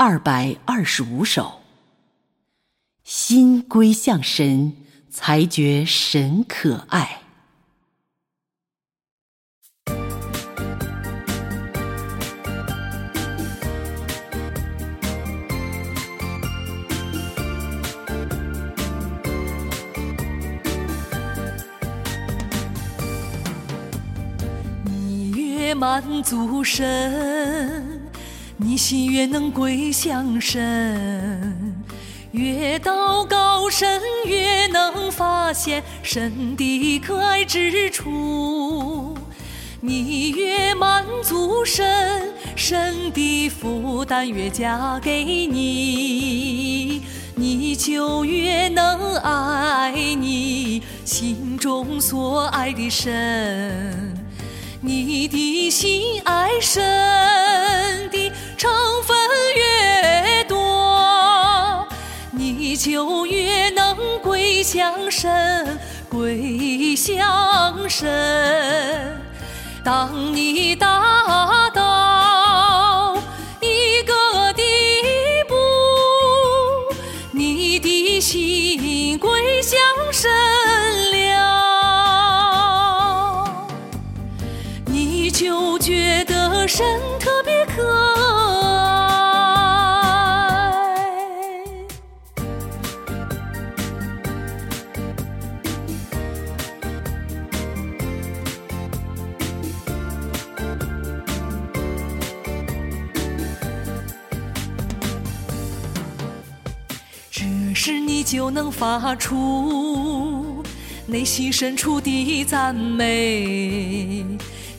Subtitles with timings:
[0.00, 1.58] 二百二十五首，
[3.02, 4.72] 心归向神，
[5.10, 7.22] 才觉神可爱。
[24.84, 27.97] 你越满足神。
[28.60, 31.76] 你心越能归向神，
[32.32, 39.16] 越祷告神越能发现神的可爱之处。
[39.80, 47.02] 你越满足神，神的负担越加给你，
[47.36, 54.16] 你就越能爱你心中所爱的神。
[54.80, 56.82] 你的心爱神
[63.70, 69.20] 能归向神，归向神。
[69.84, 73.16] 当你达到
[73.60, 74.62] 一个地
[75.48, 75.54] 步，
[77.32, 79.78] 你的心归向
[80.12, 80.30] 神
[81.12, 81.44] 了，
[84.86, 85.28] 你。
[85.30, 86.84] 就觉得神
[87.20, 87.82] 特别可
[107.80, 110.64] 是你就能发出
[111.06, 114.26] 内心深处的赞美。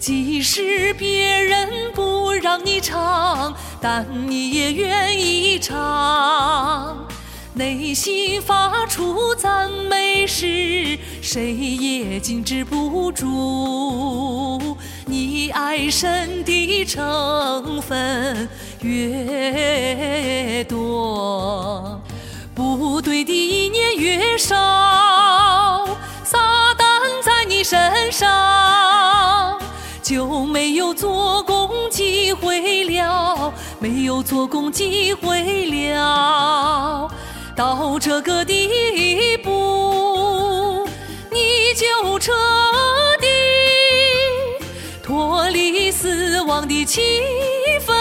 [0.00, 7.06] 即使别人不让你唱，但你也愿意唱。
[7.54, 14.76] 内心发出赞美时，谁也禁止不住。
[15.06, 18.48] 你爱神的成分
[18.82, 21.67] 越多，
[23.24, 24.54] 的一年越少，
[26.24, 26.38] 撒
[26.74, 29.58] 旦在你身上。
[30.02, 37.10] 就没有做工机会了，没有做工机会了。
[37.54, 40.88] 到这个地步，
[41.30, 42.32] 你就彻
[43.20, 43.26] 底
[45.02, 47.02] 脱离死亡的气
[47.86, 47.92] 氛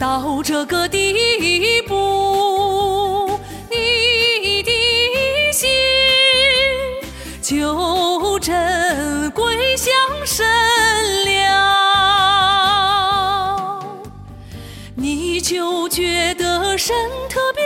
[0.00, 3.38] 到这个地步。
[3.68, 4.72] 你的
[5.52, 5.68] 心
[7.42, 9.92] 就真归向
[10.24, 10.46] 神
[11.26, 11.44] 了，
[14.94, 16.96] 你就觉得神
[17.28, 17.59] 特别。